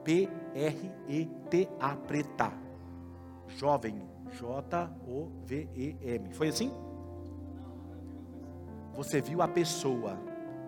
[0.04, 2.52] P, R, E, T, A, preta.
[3.48, 4.02] Jovem,
[4.38, 6.32] J, O, V, E, M.
[6.32, 6.72] Foi assim?
[8.94, 10.18] Você viu a pessoa,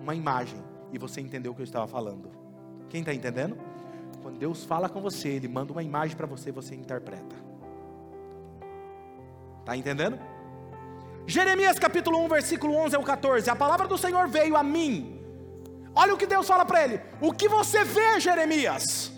[0.00, 0.62] uma imagem,
[0.92, 2.30] e você entendeu o que eu estava falando.
[2.88, 3.56] Quem está entendendo?
[4.24, 7.36] Quando Deus fala com você, Ele manda uma imagem para você e você interpreta.
[9.60, 10.18] Está entendendo?
[11.26, 13.50] Jeremias capítulo 1, versículo 11 ao 14.
[13.50, 15.20] A palavra do Senhor veio a mim.
[15.94, 19.12] Olha o que Deus fala para ele: O que você vê, Jeremias?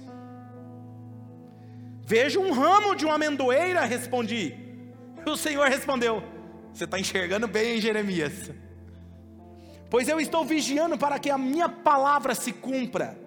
[2.03, 4.57] Vejo um ramo de uma amendoeira, respondi.
[5.25, 6.21] O Senhor respondeu:
[6.75, 8.51] Você está enxergando bem, Jeremias?
[9.89, 13.26] Pois eu estou vigiando para que a minha palavra se cumpra.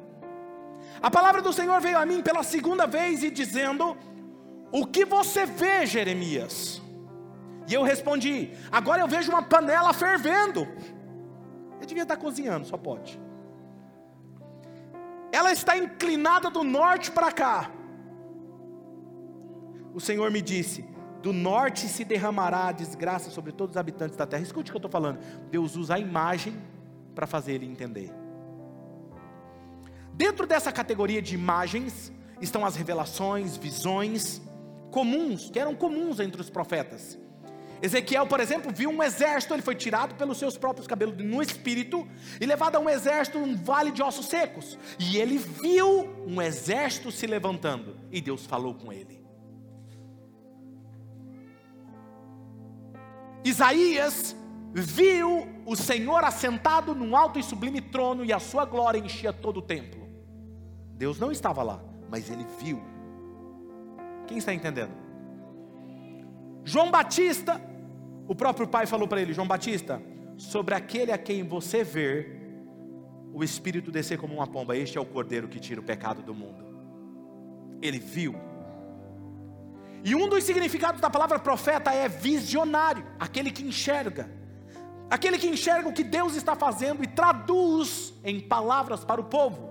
[1.02, 3.98] A palavra do Senhor veio a mim pela segunda vez e dizendo:
[4.72, 6.82] O que você vê, Jeremias?
[7.68, 10.68] E eu respondi: Agora eu vejo uma panela fervendo.
[11.80, 13.20] Eu devia estar cozinhando, só pode.
[15.32, 17.72] Ela está inclinada do norte para cá.
[19.94, 20.84] O Senhor me disse:
[21.22, 24.44] Do norte se derramará a desgraça sobre todos os habitantes da terra.
[24.44, 25.20] Escute o que eu estou falando.
[25.50, 26.60] Deus usa a imagem
[27.16, 28.19] para fazer ele entender.
[30.20, 32.12] Dentro dessa categoria de imagens
[32.42, 34.42] estão as revelações, visões
[34.92, 37.18] comuns, que eram comuns entre os profetas.
[37.82, 42.06] Ezequiel, por exemplo, viu um exército, ele foi tirado pelos seus próprios cabelos no espírito
[42.38, 44.78] e levado a um exército num vale de ossos secos.
[45.00, 49.24] E ele viu um exército se levantando e Deus falou com ele.
[53.46, 54.36] Isaías
[54.74, 59.60] viu o Senhor assentado num alto e sublime trono e a sua glória enchia todo
[59.60, 59.99] o templo.
[61.00, 62.84] Deus não estava lá, mas ele viu.
[64.28, 64.92] Quem está entendendo?
[66.66, 67.60] João Batista,
[68.28, 70.02] o próprio pai falou para ele: João Batista,
[70.36, 72.38] sobre aquele a quem você ver
[73.34, 76.36] o Espírito descer como uma pomba, este é o cordeiro que tira o pecado do
[76.36, 76.66] mundo.
[77.82, 78.36] Ele viu.
[80.04, 84.30] E um dos significados da palavra profeta é visionário, aquele que enxerga,
[85.10, 89.69] aquele que enxerga o que Deus está fazendo e traduz em palavras para o povo.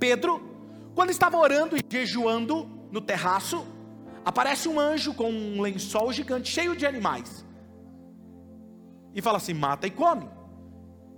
[0.00, 0.40] Pedro,
[0.94, 3.64] quando estava orando e jejuando no terraço,
[4.24, 7.44] aparece um anjo com um lençol gigante cheio de animais.
[9.14, 10.26] E fala assim: mata e come.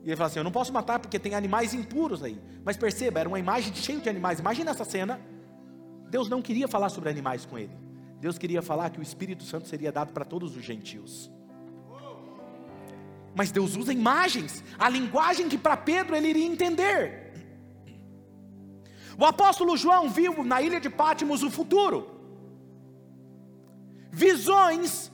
[0.02, 2.38] E ele fala assim: Eu não posso matar porque tem animais impuros aí.
[2.64, 4.40] Mas perceba, era uma imagem cheia de animais.
[4.40, 5.20] Imagina essa cena.
[6.10, 7.74] Deus não queria falar sobre animais com ele.
[8.20, 11.30] Deus queria falar que o Espírito Santo seria dado para todos os gentios.
[13.34, 17.21] Mas Deus usa imagens, a linguagem que para Pedro ele iria entender.
[19.18, 22.22] O apóstolo João viu na ilha de Pátimos o futuro
[24.12, 25.10] visões,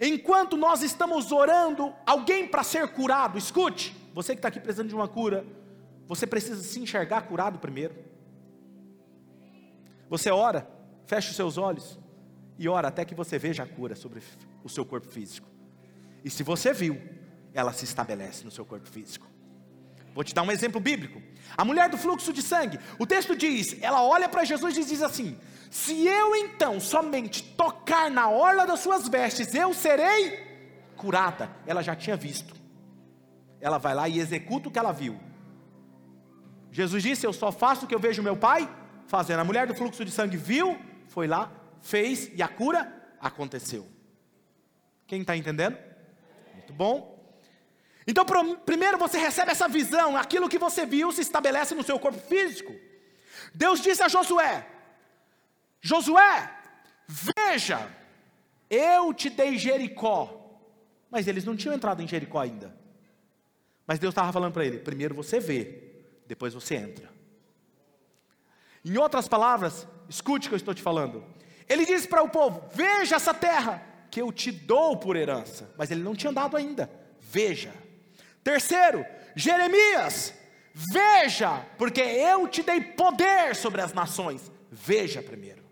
[0.00, 4.94] enquanto nós estamos orando, alguém para ser curado, escute, você que está aqui precisando de
[4.94, 5.44] uma cura,
[6.08, 7.94] você precisa se enxergar curado primeiro.
[10.08, 10.66] Você ora,
[11.06, 11.98] fecha os seus olhos
[12.58, 14.22] e ora até que você veja a cura sobre
[14.64, 15.48] o seu corpo físico.
[16.24, 17.00] E se você viu,
[17.52, 19.26] ela se estabelece no seu corpo físico.
[20.14, 21.22] Vou te dar um exemplo bíblico.
[21.56, 25.02] A mulher do fluxo de sangue, o texto diz, ela olha para Jesus e diz
[25.02, 25.38] assim:
[25.72, 30.38] se eu então somente tocar na orla das suas vestes, eu serei
[30.98, 31.50] curada.
[31.66, 32.54] Ela já tinha visto.
[33.58, 35.18] Ela vai lá e executa o que ela viu.
[36.70, 38.68] Jesus disse: Eu só faço o que eu vejo meu pai
[39.06, 39.40] fazendo.
[39.40, 41.50] A mulher do fluxo de sangue viu, foi lá,
[41.80, 43.88] fez e a cura aconteceu.
[45.06, 45.78] Quem está entendendo?
[46.54, 47.11] Muito bom.
[48.06, 48.24] Então,
[48.64, 52.74] primeiro você recebe essa visão, aquilo que você viu se estabelece no seu corpo físico.
[53.54, 54.66] Deus disse a Josué:
[55.80, 56.50] Josué,
[57.06, 57.88] veja,
[58.68, 60.38] eu te dei Jericó.
[61.10, 62.74] Mas eles não tinham entrado em Jericó ainda.
[63.86, 67.10] Mas Deus estava falando para ele: primeiro você vê, depois você entra.
[68.84, 71.24] Em outras palavras, escute o que eu estou te falando.
[71.68, 75.72] Ele disse para o povo: Veja essa terra que eu te dou por herança.
[75.76, 76.90] Mas ele não tinha dado ainda.
[77.20, 77.81] Veja.
[78.42, 80.34] Terceiro, Jeremias,
[80.74, 84.50] veja, porque eu te dei poder sobre as nações.
[84.70, 85.62] Veja primeiro.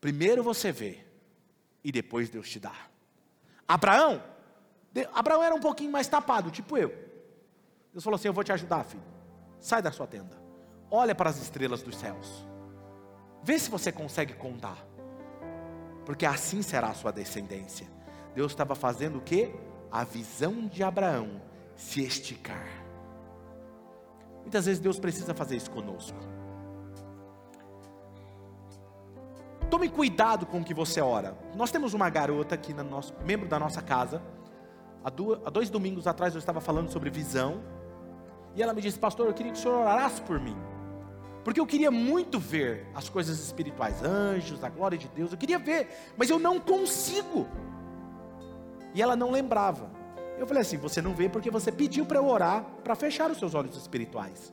[0.00, 1.04] Primeiro você vê,
[1.82, 2.74] e depois Deus te dá.
[3.66, 4.22] Abraão,
[5.12, 6.88] Abraão era um pouquinho mais tapado, tipo eu.
[7.92, 9.02] Deus falou assim: Eu vou te ajudar, filho.
[9.60, 10.40] Sai da sua tenda,
[10.90, 12.46] olha para as estrelas dos céus,
[13.42, 14.78] vê se você consegue contar,
[16.06, 17.97] porque assim será a sua descendência.
[18.38, 19.52] Deus estava fazendo o que?
[19.90, 21.42] A visão de Abraão
[21.74, 22.68] se esticar.
[24.42, 26.16] Muitas vezes Deus precisa fazer isso conosco.
[29.68, 31.36] Tome cuidado com o que você ora.
[31.56, 34.22] Nós temos uma garota aqui, no nosso, membro da nossa casa.
[35.02, 37.60] Há, duas, há dois domingos atrás eu estava falando sobre visão.
[38.54, 40.56] E ela me disse, pastor, eu queria que o senhor orasse por mim.
[41.42, 45.32] Porque eu queria muito ver as coisas espirituais, anjos, a glória de Deus.
[45.32, 47.48] Eu queria ver, mas eu não consigo.
[48.98, 49.88] E ela não lembrava.
[50.36, 53.38] Eu falei assim: você não vê porque você pediu para eu orar para fechar os
[53.38, 54.52] seus olhos espirituais.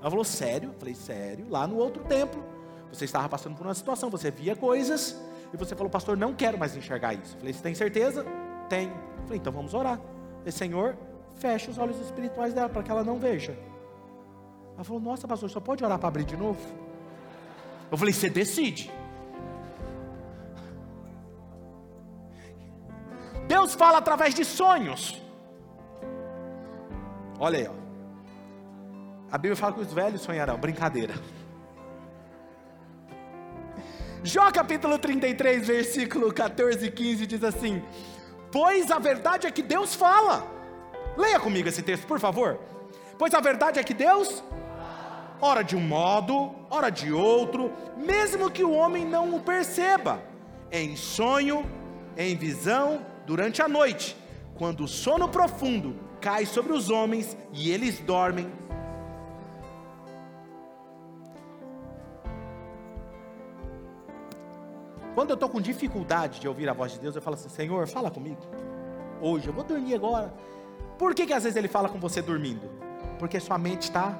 [0.00, 0.70] Ela falou: sério?
[0.70, 2.42] Eu falei: sério, lá no outro templo.
[2.90, 5.20] Você estava passando por uma situação, você via coisas
[5.52, 7.34] e você falou, pastor, não quero mais enxergar isso.
[7.34, 8.24] Eu falei, você tem certeza?
[8.70, 8.90] Tenho.
[8.90, 10.00] Eu falei, então vamos orar.
[10.42, 10.96] Eu Senhor,
[11.36, 13.54] feche os olhos espirituais dela para que ela não veja.
[14.74, 16.58] Ela falou, nossa, pastor, só pode orar para abrir de novo?
[17.90, 18.90] Eu falei, você decide.
[23.48, 25.20] Deus fala através de sonhos.
[27.40, 27.72] Olha aí, ó.
[29.32, 31.14] A Bíblia fala que os velhos sonharão, brincadeira.
[34.22, 37.82] Jó capítulo 33, versículo 14 e 15 diz assim:
[38.52, 40.46] Pois a verdade é que Deus fala.
[41.16, 42.58] Leia comigo esse texto, por favor.
[43.18, 44.44] Pois a verdade é que Deus
[45.40, 50.22] ora de um modo, ora de outro, mesmo que o homem não o perceba,
[50.70, 51.64] em sonho,
[52.16, 54.16] em visão, durante a noite,
[54.56, 58.50] quando o sono profundo cai sobre os homens e eles dormem.
[65.14, 67.86] Quando eu estou com dificuldade de ouvir a voz de Deus, eu falo assim: Senhor,
[67.86, 68.40] fala comigo.
[69.20, 70.32] Hoje, eu vou dormir agora.
[70.98, 72.66] Por que, que às vezes Ele fala com você dormindo?
[73.18, 74.18] Porque sua mente está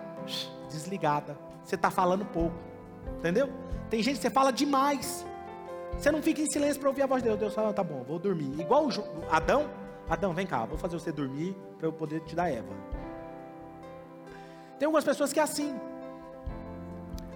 [0.69, 1.35] desligada.
[1.65, 2.59] Você está falando pouco.
[3.19, 3.49] Entendeu?
[3.89, 5.25] Tem gente que você fala demais.
[5.97, 7.41] Você não fica em silêncio para ouvir a voz de Deus.
[7.41, 8.61] Deus fala, tá bom, vou dormir.
[8.61, 8.91] Igual o
[9.31, 9.69] Adão.
[10.09, 12.73] Adão, vem cá, vou fazer você dormir para eu poder te dar Eva.
[14.79, 15.79] Tem algumas pessoas que é assim.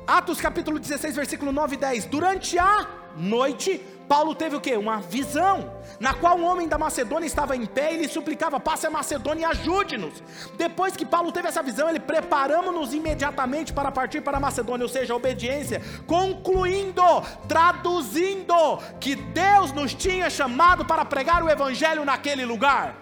[0.07, 2.07] Atos capítulo 16, versículo 9 e 10.
[2.07, 2.87] Durante a
[3.17, 3.79] noite,
[4.09, 4.77] Paulo teve o que?
[4.77, 8.87] Uma visão, na qual um homem da Macedônia estava em pé e lhe suplicava: passe
[8.87, 10.23] a Macedônia e ajude-nos.
[10.57, 14.89] Depois que Paulo teve essa visão, ele preparamos-nos imediatamente para partir para a Macedônia, ou
[14.89, 17.03] seja, a obediência, concluindo,
[17.49, 22.97] traduzindo, que Deus nos tinha chamado para pregar o Evangelho naquele lugar.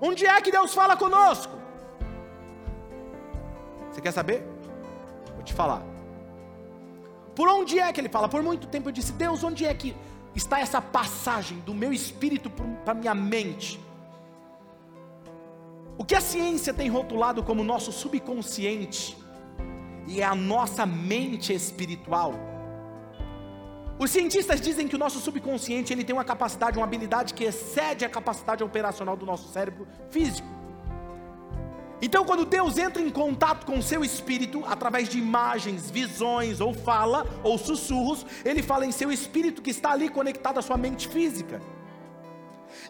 [0.00, 1.56] Onde é que Deus fala conosco?
[3.90, 4.51] Você quer saber?
[5.42, 5.82] Vou te falar.
[7.34, 8.28] Por onde é que ele fala?
[8.28, 9.94] Por muito tempo eu disse: Deus, onde é que
[10.36, 12.48] está essa passagem do meu espírito
[12.84, 13.80] para a minha mente?
[15.98, 19.16] O que a ciência tem rotulado como nosso subconsciente
[20.06, 22.34] e é a nossa mente espiritual.
[23.98, 28.04] Os cientistas dizem que o nosso subconsciente ele tem uma capacidade, uma habilidade que excede
[28.04, 30.48] a capacidade operacional do nosso cérebro físico.
[32.04, 36.74] Então, quando Deus entra em contato com o seu espírito, através de imagens, visões, ou
[36.74, 41.06] fala, ou sussurros, Ele fala em seu espírito que está ali conectado à sua mente
[41.06, 41.62] física.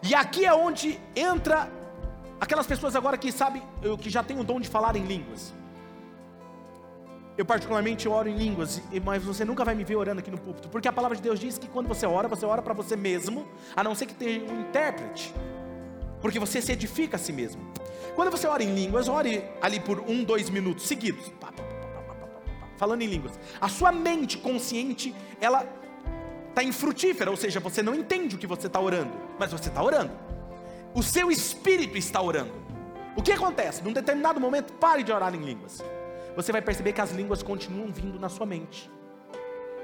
[0.01, 1.71] E aqui é onde entra
[2.41, 3.61] aquelas pessoas agora que sabem,
[4.01, 5.53] que já têm o dom de falar em línguas.
[7.37, 10.69] Eu particularmente oro em línguas, mas você nunca vai me ver orando aqui no púlpito,
[10.69, 13.47] porque a palavra de Deus diz que quando você ora, você ora para você mesmo,
[13.75, 15.33] a não ser que tenha um intérprete,
[16.23, 17.61] porque você se edifica a si mesmo.
[18.15, 21.29] Quando você ora em línguas, ore ali por um, dois minutos seguidos,
[22.77, 23.37] falando em línguas.
[23.59, 25.67] A sua mente consciente, ela
[26.47, 29.83] está infrutífera, ou seja, você não entende o que você está orando, mas você está
[29.83, 30.13] orando.
[30.95, 32.53] O seu espírito está orando.
[33.17, 33.83] O que acontece?
[33.83, 35.83] Num determinado momento, pare de orar em línguas.
[36.37, 38.89] Você vai perceber que as línguas continuam vindo na sua mente.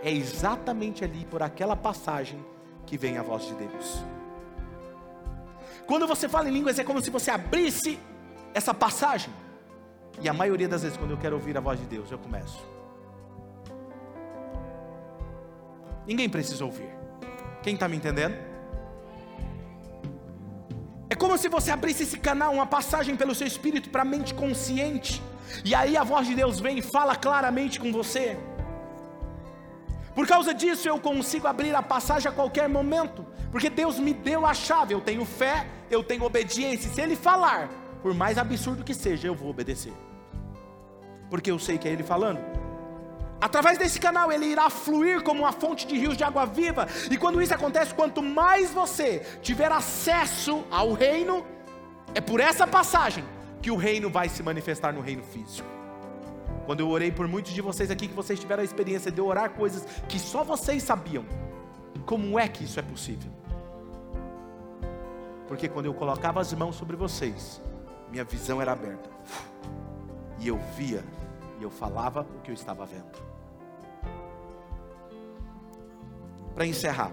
[0.02, 2.40] É exatamente ali por aquela passagem
[2.86, 4.19] que vem a voz de Deus.
[5.90, 7.98] Quando você fala em línguas, é como se você abrisse
[8.54, 9.34] essa passagem.
[10.22, 12.64] E a maioria das vezes, quando eu quero ouvir a voz de Deus, eu começo.
[16.06, 16.92] Ninguém precisa ouvir.
[17.64, 18.36] Quem está me entendendo?
[21.10, 24.32] É como se você abrisse esse canal, uma passagem pelo seu espírito para a mente
[24.36, 25.24] consciente.
[25.66, 28.38] E aí a voz de Deus vem e fala claramente com você.
[30.14, 34.46] Por causa disso eu consigo abrir a passagem a qualquer momento, porque Deus me deu
[34.46, 34.94] a chave.
[34.94, 36.90] Eu tenho fé, eu tenho obediência.
[36.92, 37.70] Se Ele falar,
[38.02, 39.94] por mais absurdo que seja, eu vou obedecer.
[41.30, 42.40] Porque eu sei que é Ele falando.
[43.42, 46.88] Através desse canal ele irá fluir como uma fonte de rios de água viva.
[47.10, 51.46] E quando isso acontece, quanto mais você tiver acesso ao reino,
[52.14, 53.24] é por essa passagem
[53.62, 55.68] que o reino vai se manifestar no reino físico.
[56.66, 59.52] Quando eu orei por muitos de vocês aqui, que vocês tiveram a experiência de orar
[59.52, 61.26] coisas que só vocês sabiam.
[62.06, 63.39] Como é que isso é possível?
[65.50, 67.60] Porque quando eu colocava as mãos sobre vocês,
[68.12, 69.10] minha visão era aberta.
[70.38, 71.04] E eu via,
[71.60, 73.18] e eu falava o que eu estava vendo.
[76.54, 77.12] Para encerrar,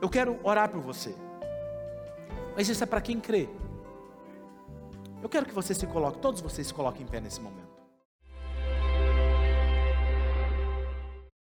[0.00, 1.12] eu quero orar por você.
[2.54, 3.48] Mas isso é para quem crê.
[5.20, 7.59] Eu quero que você se coloque, todos vocês se coloquem em pé nesse momento.